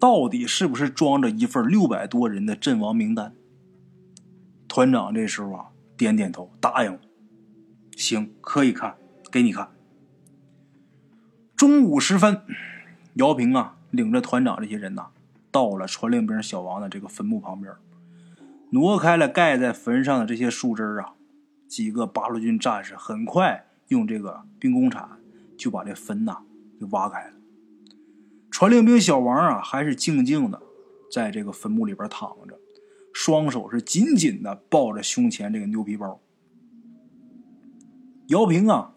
[0.00, 3.34] 到底是不是装着一份六百多人的阵亡名单。
[4.66, 5.66] 团长这时候啊，
[5.98, 6.98] 点点头，答应。
[7.94, 8.96] 行，可以看，
[9.30, 9.68] 给你看。
[11.54, 12.40] 中午时分，
[13.14, 15.08] 姚平啊，领着团长这些人呐，
[15.50, 17.72] 到了传令兵小王的这个坟墓旁边，
[18.70, 21.14] 挪开了盖在坟上的这些树枝啊。
[21.66, 25.06] 几个八路军战士很快用这个兵工铲
[25.56, 26.38] 就把这坟呐。
[26.80, 27.32] 给挖开了，
[28.52, 30.62] 传令兵小王啊，还是静静的
[31.12, 32.56] 在这个坟墓里边躺着，
[33.12, 36.20] 双手是紧紧的抱着胸前这个牛皮包。
[38.28, 38.94] 姚平啊，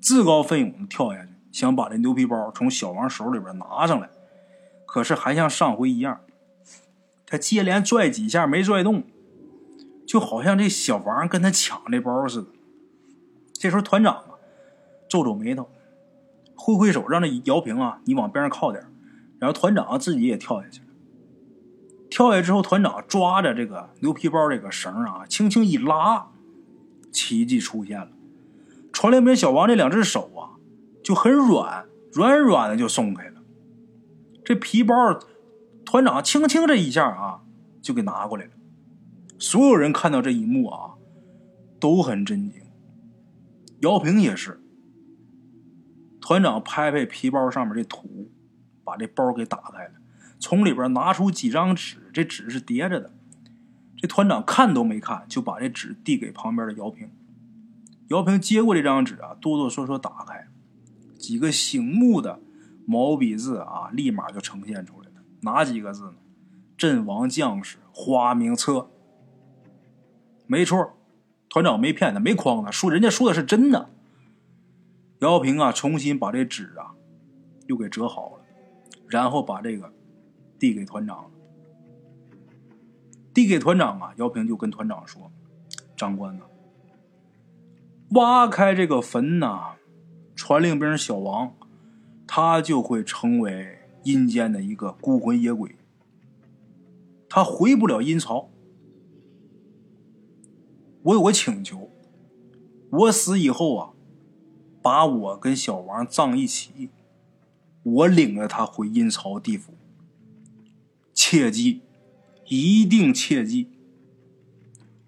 [0.00, 4.08] 自告奋勇的跳下去，想把这牛皮包从小王手里边拿上来，
[4.92, 6.20] 可是还像上回一样，
[7.24, 9.04] 他接连拽几下没拽动，
[10.04, 12.48] 就好像这小王跟他抢这包似的。
[13.52, 14.24] 这时候团长啊，
[15.08, 15.70] 皱皱眉头。
[16.56, 18.84] 挥挥手，让这姚平啊，你往边上靠点
[19.38, 20.86] 然后团长自己也跳下去了。
[22.10, 26.26] 跳下之后，团长抓着这个牛皮包这个绳啊，轻轻一拉，
[27.12, 28.08] 奇迹出现了。
[28.92, 30.58] 传令兵小王这两只手啊，
[31.04, 33.29] 就很软，软软的就松开。
[34.50, 34.96] 这皮包，
[35.84, 37.42] 团长轻轻这一下啊，
[37.80, 38.50] 就给拿过来了。
[39.38, 40.94] 所有人看到这一幕啊，
[41.78, 42.60] 都很震惊。
[43.82, 44.60] 姚平也是。
[46.20, 48.32] 团长拍拍皮包上面的土，
[48.82, 49.92] 把这包给打开了，
[50.40, 53.12] 从里边拿出几张纸，这纸是叠着的。
[53.98, 57.08] 这团长看都没看，就把这纸递给旁边的姚平。
[58.08, 60.48] 姚平接过这张纸啊，哆哆嗦嗦打开，
[61.16, 62.40] 几个醒目的
[62.90, 65.22] 毛笔字啊，立马就呈现出来了。
[65.42, 66.14] 哪几个字呢？
[66.76, 68.90] 阵亡将士花名册。
[70.48, 70.94] 没错，
[71.48, 73.90] 团长没骗他，没诓他，说人家说的是真的。
[75.20, 76.96] 姚平啊，重新把这纸啊
[77.68, 78.42] 又给折好了，
[79.06, 79.92] 然后把这个
[80.58, 81.30] 递给团长。
[83.32, 85.30] 递给团长啊，姚平就跟团长说
[85.96, 86.42] ：“长官呐，
[88.16, 89.76] 挖开这个坟呐，
[90.34, 91.54] 传令兵小王
[92.32, 95.74] 他就会成为阴间的一个孤魂野鬼，
[97.28, 98.48] 他回不了阴曹。
[101.02, 101.90] 我有个请求，
[102.90, 103.90] 我死以后啊。”
[104.80, 106.88] 把我跟小王葬一起，
[107.82, 109.74] 我领着他回阴曹地府。
[111.12, 111.82] 切记，
[112.46, 113.68] 一定切记。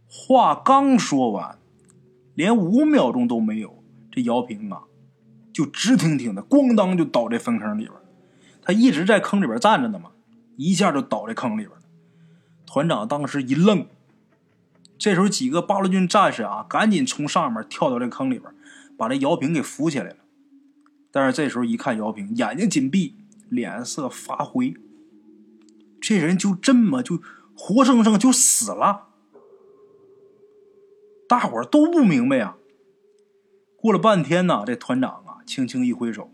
[0.07, 1.59] 话刚说完，
[2.35, 4.85] 连五秒钟都没有，这姚平啊，
[5.53, 7.93] 就直挺挺的，咣当就倒在坟坑里边。
[8.63, 10.13] 他一直在坑里边站着呢嘛，
[10.57, 11.83] 一下就倒在坑里边了。
[12.67, 13.87] 团长当时一愣，
[14.99, 18.53] 这时候几个八路军战士啊，赶紧从上面跳到这坑里边。
[18.95, 20.17] 把这姚平给扶起来了，
[21.11, 23.17] 但是这时候一看姚平，眼睛紧闭，
[23.49, 24.77] 脸色发灰，
[26.01, 27.21] 这人就这么就
[27.57, 29.09] 活生生就死了。
[31.27, 32.59] 大伙儿都不明白啊。
[33.77, 36.31] 过了半天呢，这团长，轻轻一挥手，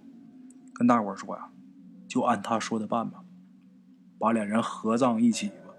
[0.72, 1.50] 跟大伙说呀
[2.08, 3.24] ：“就按他说的办吧，
[4.18, 5.74] 把两人合葬一起吧。”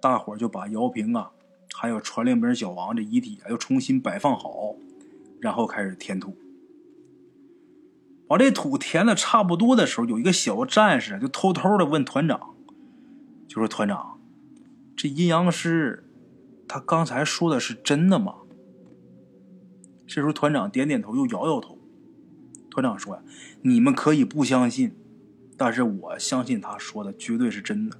[0.00, 1.30] 大伙就把姚平啊，
[1.74, 4.74] 还有传令兵小王这遗体啊，又重新摆放好。
[5.40, 6.36] 然后开始填土，
[8.28, 12.54] 把这土填的差不多的时候，有一个小战士就偷偷的问团长，
[13.48, 14.20] 就说：“团长，
[14.96, 16.08] 这阴阳师
[16.68, 18.36] 他刚才说的是真的吗？”
[20.06, 21.76] 这时候团长点点头，又摇摇头。
[22.72, 23.22] 团长说：“呀，
[23.60, 24.96] 你们可以不相信，
[25.58, 27.98] 但是我相信他说的绝对是真的。”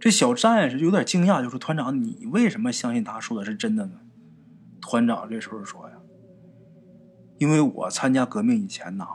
[0.00, 4.00] 这小战士有点惊讶，就说：“团长，你为什么相信他说的是真的呢？”
[4.82, 5.98] 团长这时候说呀
[7.38, 9.06] ：“因为我参加革命以前呐，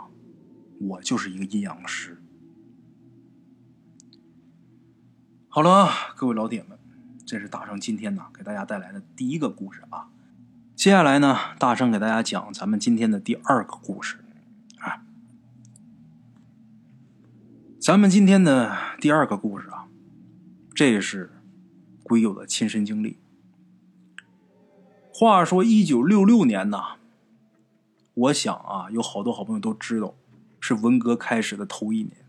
[0.80, 2.24] 我就是一个阴阳师。”
[5.50, 6.80] 好了，各位老铁们，
[7.26, 10.08] 这是大圣今天呢给大家带来的第一个故事啊。
[10.76, 14.18] 接下来呢，大圣给大家讲咱们今天的第二个故事
[14.80, 15.02] 啊。
[17.80, 19.88] 咱们今天的第二个故事啊，
[20.74, 21.32] 这是
[22.04, 23.18] 鬼友的亲身经历。
[25.14, 26.98] 话说一九六六年呐，
[28.14, 30.14] 我想啊，有好多好朋友都知道，
[30.60, 32.25] 是文革开始的头一年。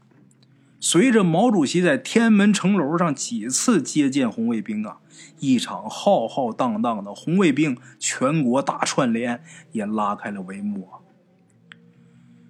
[0.88, 4.99] 随着毛主席在天安门城楼上几次接见红卫兵啊，
[5.40, 11.03] 一场浩浩荡荡的红卫兵全国大串联也拉开了帷幕啊。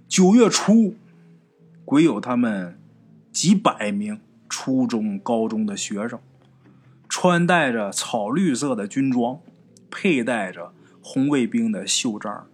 [0.06, 0.96] 九月初，
[1.86, 2.78] 鬼友他们
[3.32, 4.20] 几百名
[4.50, 6.20] 初中、高中的学生，
[7.08, 9.38] 穿戴着草绿色的军装，
[9.90, 12.46] 佩戴着红卫兵的袖章，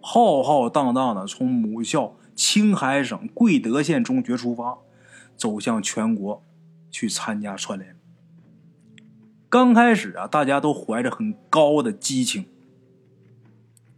[0.00, 4.78] 浩浩荡荡的从母校青海省贵德县中学出发。
[5.36, 6.44] 走向全国
[6.90, 7.96] 去参加串联。
[9.48, 12.46] 刚开始啊，大家都怀着很高的激情，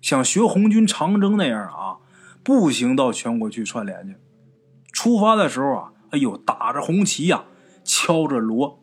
[0.03, 1.99] 想学红军长征那样啊，
[2.42, 4.16] 步行到全国去串联去。
[4.92, 7.44] 出发的时候啊，哎呦，打着红旗呀，
[7.85, 8.83] 敲着锣。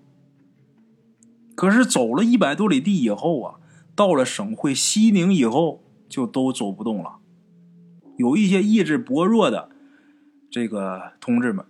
[1.55, 3.59] 可是走了一百多里地以后啊，
[3.95, 7.19] 到了省会西宁以后，就都走不动了。
[8.17, 9.69] 有一些意志薄弱的
[10.49, 11.65] 这个同志们。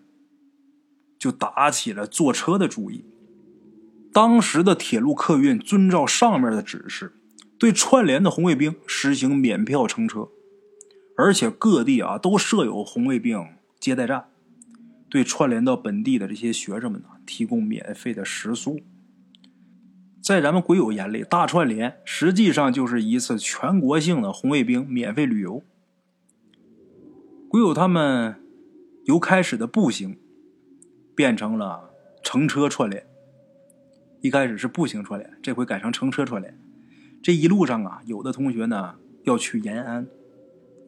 [1.23, 3.05] 就打起了坐车的主意。
[4.12, 7.13] 当时的铁路客运遵照上面的指示，
[7.57, 10.27] 对串联的红卫兵实行免票乘车，
[11.15, 13.41] 而且各地啊都设有红卫兵
[13.79, 14.25] 接待站，
[15.09, 18.81] 对串联到本地的这些学生们呢提供免费的食宿。
[20.21, 25.63] 在咱们鬼友眼里，大串联实际上就是一次全国性的红卫兵免费旅游。
[27.47, 28.36] 鬼友他们
[29.05, 30.17] 由开始的步行。
[31.15, 31.91] 变成了
[32.23, 33.06] 乘车串联，
[34.21, 36.58] 一开始是步行串联，这回改成乘车串联。
[37.21, 40.08] 这一路上啊，有的同学呢要去延安，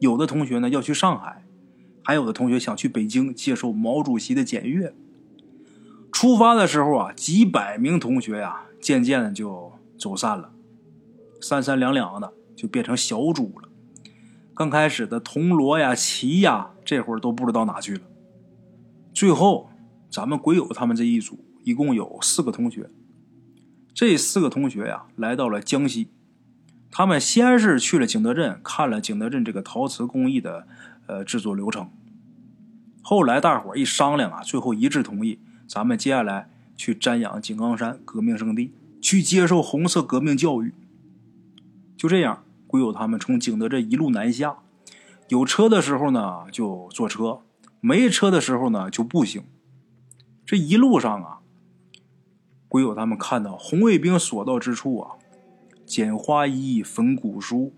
[0.00, 1.44] 有的同学呢要去上海，
[2.02, 4.94] 还有的同学想去北京接受毛主席的检阅。
[6.10, 10.50] 出发的时候啊，几百名同学呀，渐渐的就走散了，
[11.40, 13.68] 三三两两的就变成小组了。
[14.54, 18.00] 刚开始的铜锣呀、旗呀，这会儿都不知道哪去了。
[19.14, 19.70] 最后。
[20.10, 22.88] 咱们鬼友他们这一组一共有四个同学，
[23.92, 26.08] 这四个同学呀来到了江西，
[26.90, 30.66] 他们先是去了景德镇看了景德镇这个陶瓷工艺的
[31.06, 31.90] 呃制作流程，
[33.02, 40.72] 后来大伙一商量啊，最后一致同意，咱们接下来去瞻仰井冈山革命圣地，去接受红色革命教育。
[41.96, 44.58] 就这样，鬼友他们从景德镇一路南下，
[45.28, 47.40] 有车的时候呢就坐车，
[47.80, 49.42] 没车的时候呢就步行。
[50.46, 51.40] 这一路上啊，
[52.68, 55.16] 鬼友他们看到红卫兵所到之处啊，
[55.84, 57.72] 捡花衣、焚古书，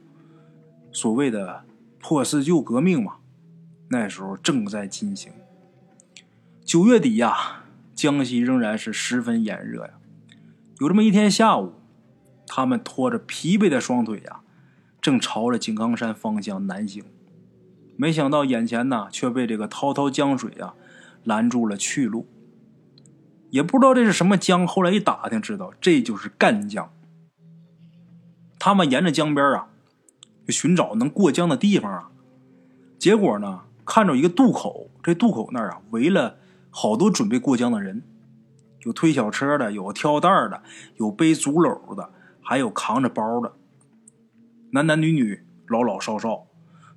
[0.92, 1.64] 所谓的
[1.98, 3.16] 破四旧革命嘛，
[3.88, 5.32] 那时候正在进行。
[6.62, 9.94] 九月底呀，江西仍然是十分炎热呀。
[10.78, 11.72] 有这么一天下午，
[12.46, 14.42] 他们拖着疲惫的双腿呀，
[15.00, 17.02] 正朝着井冈山方向南行，
[17.96, 20.74] 没想到眼前呢，却被这个滔滔江水啊
[21.24, 22.26] 拦住了去路。
[23.50, 26.90] 也不知道这是什么江，后来一打听，知道这就是赣江。
[28.58, 29.68] 他们沿着江边啊，
[30.46, 32.10] 就寻找能过江的地方啊。
[32.98, 36.36] 结果呢，看着一个渡口，这渡口那儿啊，围了
[36.70, 38.02] 好多准备过江的人，
[38.80, 40.62] 有推小车的，有挑担的，
[40.96, 42.10] 有背竹篓的，
[42.42, 43.54] 还有扛着包的，
[44.72, 46.46] 男男女女，老老少少。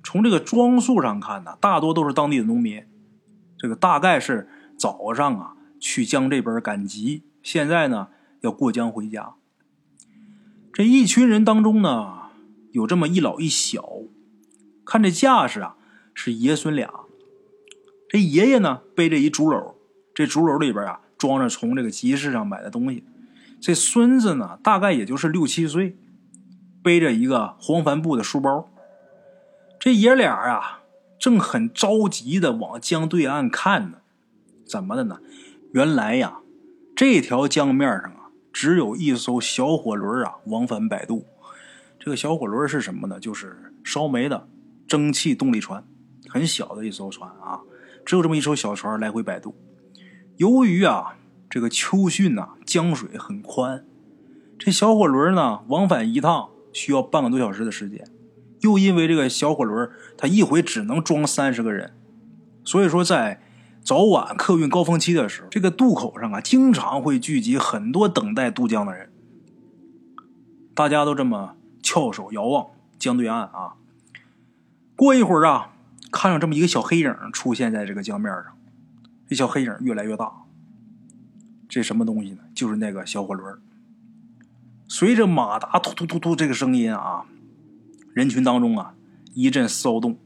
[0.02, 2.84] 从这个装束上看呢，大多都是当地的农民。
[3.56, 5.54] 这个大概是早上啊。
[5.82, 8.06] 去江这边赶集，现在呢
[8.40, 9.34] 要过江回家。
[10.72, 12.30] 这一群人当中呢，
[12.70, 13.84] 有这么一老一小，
[14.86, 15.76] 看这架势啊，
[16.14, 16.88] 是爷孙俩。
[18.08, 19.74] 这爷爷呢背着一竹篓，
[20.14, 23.04] 这竹篓里边啊装着从这个集市上买的东西。
[23.60, 25.96] 这孙子呢大概也就是六七岁，
[26.80, 28.70] 背着一个黄帆布的书包。
[29.80, 30.82] 这爷俩啊
[31.18, 33.98] 正很着急的往江对岸看呢，
[34.64, 35.18] 怎么的呢？
[35.72, 36.40] 原来呀，
[36.94, 41.24] 这条江面上啊，只有一艘小火轮啊往返摆渡。
[41.98, 43.18] 这个小火轮是什么呢？
[43.18, 44.46] 就是烧煤的
[44.86, 45.82] 蒸汽动力船，
[46.28, 47.62] 很小的一艘船啊，
[48.04, 49.54] 只有这么一艘小船来回摆渡。
[50.36, 51.16] 由于啊，
[51.48, 53.86] 这个秋汛呐，江水很宽，
[54.58, 58.06] 这小火轮呢往返一趟需要半个多小时的时间。
[58.60, 61.94] 又因为这个小火轮它一回只能装三十个人，
[62.62, 63.40] 所以说在。
[63.84, 69.12] 早晚客运高峰期的时候，这个渡口上啊，经常会聚集很多等待渡江的人。
[70.72, 73.74] 大家都这么翘首遥望江对岸啊。
[74.94, 75.72] 过一会儿啊，
[76.12, 78.56] 看到这么一个小黑影出现在这个江面上，
[79.26, 80.32] 这小黑影越来越大。
[81.68, 82.38] 这什么东西呢？
[82.54, 83.58] 就是那个小火轮。
[84.86, 87.24] 随着马达突突突突这个声音啊，
[88.14, 88.94] 人群当中啊
[89.34, 90.18] 一阵骚动。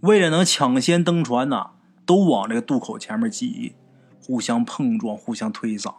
[0.00, 1.70] 为了能抢先登船呐。
[2.06, 3.74] 都往这个渡口前面挤，
[4.22, 5.96] 互相碰撞，互相推搡，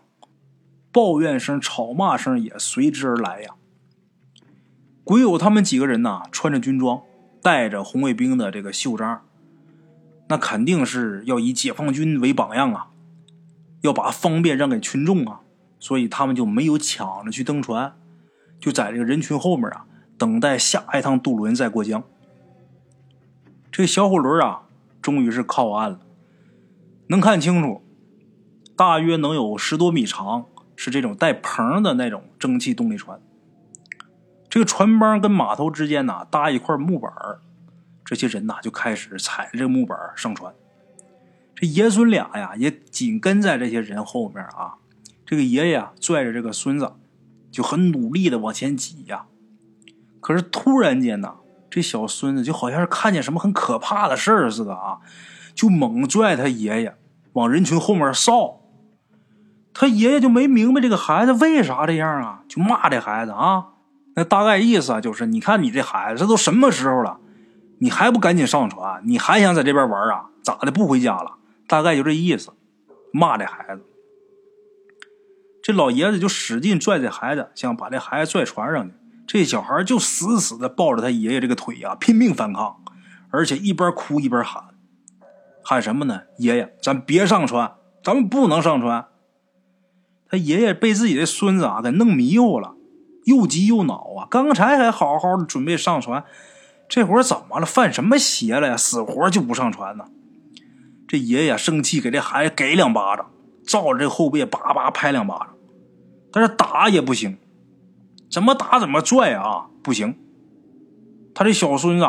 [0.91, 3.55] 抱怨声、吵骂声也随之而来呀。
[5.03, 7.03] 鬼友他们几个人呐，穿着军装，
[7.41, 9.21] 带着红卫兵的这个袖章，
[10.29, 12.87] 那肯定是要以解放军为榜样啊，
[13.81, 15.41] 要把方便让给群众啊，
[15.79, 17.95] 所以他们就没有抢着去登船，
[18.59, 19.85] 就在这个人群后面啊，
[20.17, 22.03] 等待下一趟渡轮再过江。
[23.71, 24.66] 这个小火轮啊，
[25.07, 26.01] 终于是靠岸了，
[27.07, 27.81] 能看清楚，
[28.75, 33.21] 大约能有十多米长，是这种带棚的那种蒸汽动力船。
[34.49, 37.09] 这个船帮跟码头之间呢搭一块木板
[38.03, 40.53] 这些人呐就开始踩着这个木板上船。
[41.55, 44.75] 这爷孙俩呀也紧跟在这些人后面啊。
[45.25, 46.91] 这个爷爷啊拽着这个孙子，
[47.49, 49.27] 就很努力的往前挤呀。
[50.19, 51.37] 可是突然间呐，
[51.69, 54.99] 这小孙子就好像是看见什么很可怕的事儿似的啊，
[55.53, 56.95] 就猛拽他爷爷
[57.33, 58.61] 往人群后面扫。
[59.73, 63.67] 他爷爷就没明白这个孩子为啥这样啊，就骂这孩子啊。
[64.15, 67.19] 那大概意思啊，就是你看你这孩子，这都什么时候了，
[67.77, 69.03] 你还不赶紧上船？
[69.05, 70.29] 你还想在这边玩啊？
[70.41, 70.71] 咋的？
[70.71, 71.35] 不回家了？
[71.67, 72.51] 大概就这意思，
[73.11, 73.83] 骂这孩子。
[75.61, 78.95] 这老爷子就使劲拽这孩子，想把这孩子拽船上去。
[79.27, 82.77] 这小孩就死死的抱着他爷爷这个腿呀，拼命反抗，
[83.29, 84.63] 而且一边哭一边喊，
[85.61, 86.21] 喊什么呢？
[86.37, 89.05] 爷爷，咱别上船，咱们不能上船。
[90.29, 92.75] 他爷爷被自己的孙子啊给弄迷糊了。
[93.25, 94.27] 又急又恼啊！
[94.31, 96.23] 刚才还好好的准备上船，
[96.87, 97.65] 这会儿怎么了？
[97.65, 98.77] 犯什么邪了呀？
[98.77, 100.05] 死活就不上船呢？
[101.09, 103.29] 这爷爷生气，给这孩子给两巴掌，
[103.65, 105.49] 照着这后背叭叭拍两巴掌，
[106.31, 107.37] 但是打也不行，
[108.29, 109.67] 怎么打怎么拽啊？
[109.81, 110.15] 不行！
[111.33, 112.05] 他这小孙子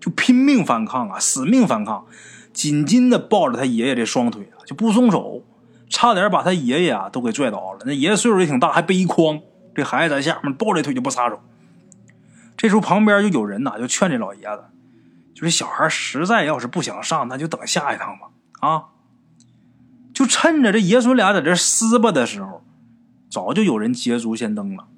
[0.00, 2.06] 就拼命反抗啊，死命反抗，
[2.52, 5.44] 紧紧的抱着他爷爷这双腿啊，就不松手，
[5.88, 7.80] 差点把他爷爷啊都给拽倒了。
[7.84, 9.40] 那爷爷岁数也挺大，还背一筐。
[9.74, 11.40] 这孩子在下面抱着腿就不撒手。
[12.56, 14.64] 这时候旁边就有人呐，就劝这老爷子，
[15.34, 18.30] 就是小孩实在要是不想上，那就等下一趟吧。
[18.60, 18.84] 啊，
[20.12, 22.64] 就趁着这爷孙俩在这撕巴的时候，
[23.30, 24.88] 早就有人捷足先登了。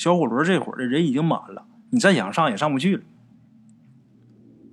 [0.00, 3.02] 小火轮这会儿的人已经满了，你再想上也上不去了。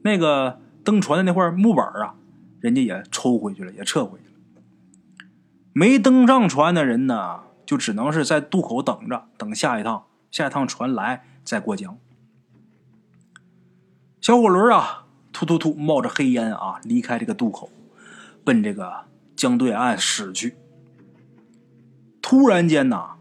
[0.03, 2.15] 那个登船的那块木板啊，
[2.61, 4.35] 人家也抽回去了，也撤回去了。
[5.73, 7.41] 没登上船的人呢？
[7.65, 11.97] 就只能是在渡口等着，等下一趟，下一趟船来再过江。
[14.21, 17.69] 小火轮啊，突突突冒着黑烟啊，离开这个渡口，
[18.45, 19.03] 奔这个
[19.35, 20.55] 江对岸驶去。
[22.21, 23.16] 突然间呐，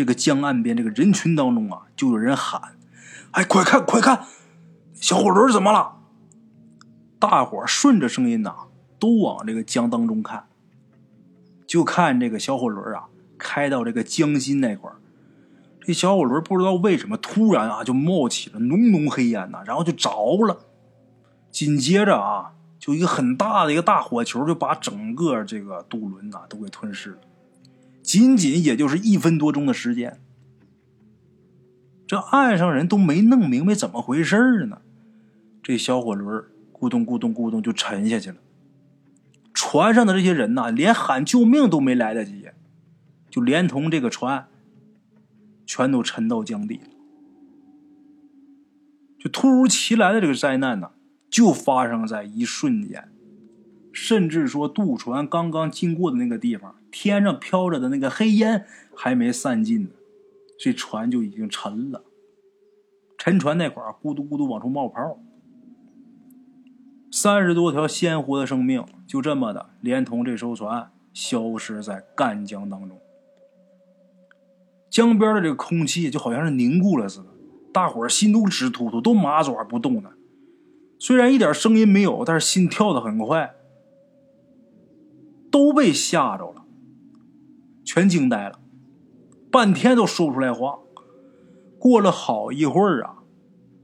[0.00, 2.58] 这个江岸边这个人群当中啊，就有人喊
[3.32, 4.24] ：“哎，快看快看，
[4.94, 5.96] 小火轮怎么了？”
[7.20, 8.54] 大伙顺着声音呐，
[8.98, 10.46] 都往这个江当中看，
[11.66, 13.08] 就看这个小火轮啊。
[13.36, 14.96] 开到这个江心那块儿，
[15.82, 20.10] 这小火轮不知道为什么突然啊就冒起了浓浓黑烟呐，然后就着
[20.46, 20.60] 了。
[21.50, 27.18] 紧接着啊，就一个很大的一个大火球就把整个这个渡轮呐都给吞噬了。
[28.10, 30.18] 仅仅也就是一分多钟的时间，
[32.08, 34.82] 这岸上人都没弄明白怎么回事呢。
[35.62, 38.38] 这小火轮咕咚咕咚咕咚就沉下去了。
[39.54, 42.48] 船上的这些人呐，连喊救命都没来得及。
[43.30, 44.48] 就连同这个船，
[45.64, 46.90] 全都沉到江底了。
[49.20, 50.90] 就突如其来的这个灾难呢，
[51.30, 53.08] 就发生在一瞬间，
[53.92, 59.90] 甚至说渡船刚刚经过的那个地方，天上飘着的那个黑烟还没散尽呢，
[60.58, 62.04] 这船就已经沉了。
[63.16, 65.18] 沉船那会儿，咕嘟咕嘟往出冒泡，
[67.10, 72.98] 三十多条鲜活的生命就这么的连同这艘船消失在赣江当中。
[74.88, 77.26] 江边的这个空气就好像是凝固了似的，
[77.72, 80.10] 大伙儿心都直突突，都麻爪不动的。
[80.98, 83.54] 虽然一点声音没有，但是心跳的很快，
[85.50, 86.59] 都被吓着了，
[87.92, 88.60] 全惊呆了，
[89.50, 90.78] 半天都说不出来话。
[91.76, 93.16] 过了好一会儿啊，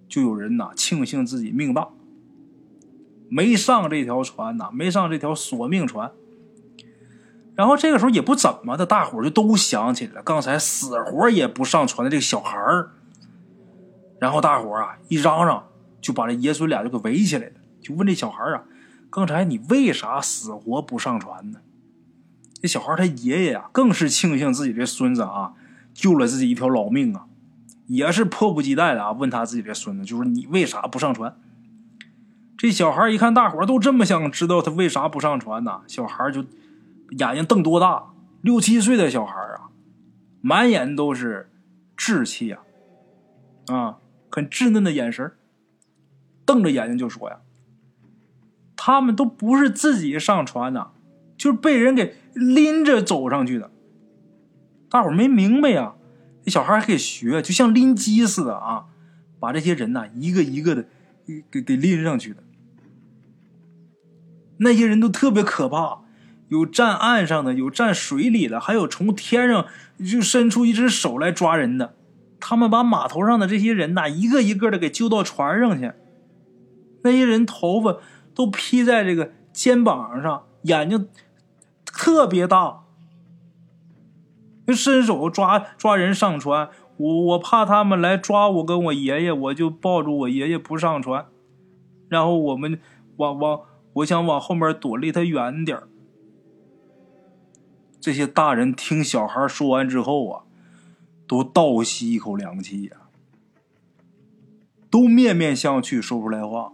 [0.08, 1.88] 就有人呐庆幸自己命大，
[3.28, 6.12] 没上这条船呐，没上这条索命船。
[7.56, 12.92] 然后这个时候也不怎么的，大伙就都想起来了刚才死活也不上船的这个小孩儿。
[14.20, 15.66] 然后大伙啊一嚷嚷，
[16.00, 18.62] 就把这爷孙俩就给围起来了，就问这小孩啊
[19.10, 21.58] ：“刚才你为啥死活不上船呢？”
[22.60, 25.54] 这小孩他爷爷呀，更是庆幸自己这孙子啊
[25.94, 27.26] 救了自己一条老命啊，
[27.86, 31.36] 也是迫不及待的啊问他自己这孙子，就说：“你为啥不上船？”
[32.56, 36.44] 这小孩一看大伙都这么想知道他为啥不上船呢，小孩就。
[37.10, 38.06] 眼睛瞪多大，
[38.40, 39.70] 六七岁的小孩啊，
[40.40, 41.48] 满眼都是
[41.96, 42.62] 稚气啊，
[43.68, 43.98] 啊，
[44.28, 45.32] 很稚嫩的眼神
[46.44, 47.36] 瞪着眼睛就说呀
[48.76, 50.90] ：“他们都不是自己上船的，
[51.36, 53.70] 就是被人给拎着走上去的。”
[54.88, 55.94] 大伙没明白呀，
[56.44, 58.84] 这小孩还可以学，就像拎鸡似的啊，
[59.38, 60.86] 把这些人呐一个一个的
[61.50, 62.42] 给给拎上去的。
[64.58, 66.04] 那些人都特别可怕，
[66.48, 69.66] 有站岸上的，有站水里的，还有从天上
[69.98, 71.94] 就伸出一只手来抓人的。
[72.38, 75.92] 他们把码头上的这些人呐，一个一个的给救到船上去。
[77.02, 77.98] 那些人头发
[78.34, 81.08] 都披在这个肩膀上，眼睛
[81.96, 82.82] 特别大。
[84.74, 91.26] 伸手抓抓人上船，我我怕他们来抓我跟我爷爷，我就抱住我爷爷不上船，
[92.08, 92.80] 然后我们
[93.18, 93.60] 往往
[93.92, 95.80] 我想往后面躲，离他远点
[98.00, 100.42] 这些大人听小孩说完之后啊，
[101.28, 102.96] 都倒吸一口凉气呀，
[104.90, 106.72] 都面面相觑，说不出来话。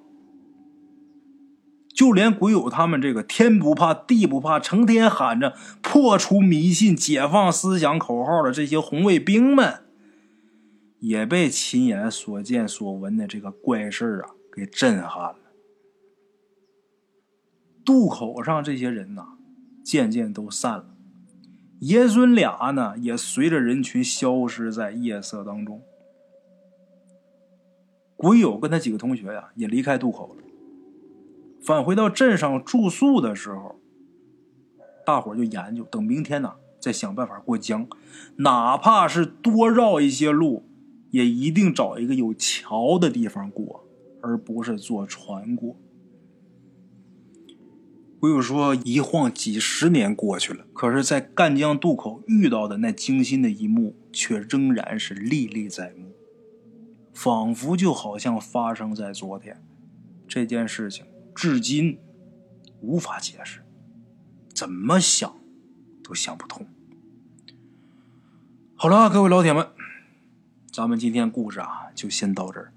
[1.95, 9.83] 就连鬼友他们这个天不怕地不怕，成天喊着破除迷信、解放思想口号的这些红卫兵们，
[11.01, 15.37] 也被亲眼所见所闻的这个怪事啊给震撼了。
[17.85, 19.37] 渡口上这些人呐，
[19.85, 20.87] 渐渐都散了，
[21.81, 25.83] 爷孙俩呢也随着人群消失在夜色当中。
[28.17, 30.43] 鬼友跟他几个同学呀，也离开渡口了。
[31.65, 33.81] 返回到镇上住宿的时候，
[35.07, 37.87] 大伙就研究，等明天呢再想办法过江，
[38.37, 40.65] 哪怕是多绕一些路，
[41.11, 43.85] 也一定找一个有桥的地方过，
[44.21, 45.77] 而不是坐船过。
[48.21, 56.13] 我有说，一晃几十年过去了，可是，在赣江渡口遇到的那惊心的一幕，却仍然是历历在目，
[57.13, 59.65] 仿佛就好像发生在昨天。
[60.27, 61.05] 这件事情。
[61.35, 61.99] 至今
[62.81, 63.63] 无法解释，
[64.55, 65.35] 怎么想
[66.03, 66.67] 都想不通。
[68.75, 69.69] 好了，各位老铁们，
[70.71, 72.73] 咱们今天故事啊就先到这儿。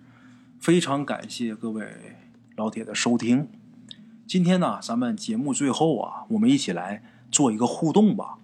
[0.60, 2.16] 非常感谢各位
[2.56, 3.49] 老铁的收听。
[4.28, 8.38] 今天呢，咱们节目最后啊，我们一起来做一个互动吧，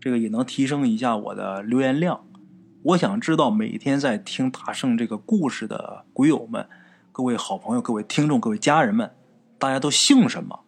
[0.00, 2.24] 这个也能提升一下我的留言量。
[2.82, 6.68] 我想知道每天在听大圣这个故事的鬼友们、
[7.12, 9.10] 各位好朋友、各位听众、各位家人们。
[9.60, 10.64] 大家都姓什么？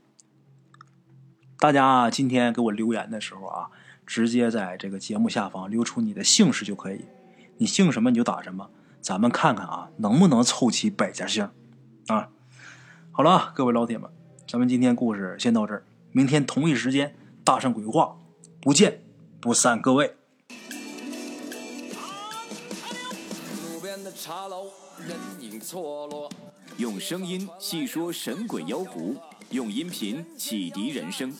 [1.58, 3.70] 大家今天给我留言的时候啊，
[4.04, 7.06] 直接在这个节目下方留出你的姓氏就可以。
[7.56, 8.68] 你姓什么你就打什么，
[9.00, 11.48] 咱们看看啊，能不能凑齐百家姓
[12.08, 12.28] 啊？
[13.12, 14.10] 好了，各位老铁们，
[14.46, 18.18] 咱们今天故事先到这儿，明天同一时间大圣鬼话
[18.60, 19.02] 不见
[19.40, 20.16] 不散，各位。
[23.72, 24.66] 路边的茶楼，
[24.98, 26.30] 人影错落。
[26.78, 29.14] 用声音细说神鬼妖狐，
[29.50, 31.32] 用音频启迪人生。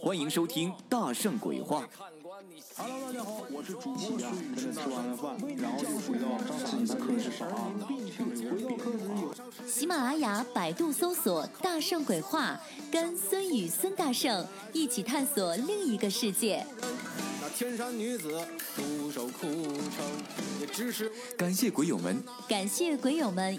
[0.00, 1.82] 欢迎收听《大圣鬼话》。
[2.76, 4.54] Hello，大家好，我是主播孙宇。
[4.54, 7.70] 跟着吃完了饭，然后就回到自己的课室上啊。
[9.66, 12.58] 喜马拉雅、百度搜索“大圣鬼话”，
[12.90, 16.66] 跟孙宇、孙大圣一起探索另一个世界。
[17.42, 18.42] 那天山女子
[18.74, 20.06] 独守空城，
[20.60, 23.58] 也只是感谢鬼友们，感谢鬼友们。